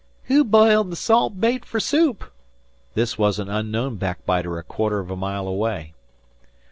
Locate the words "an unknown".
3.37-3.97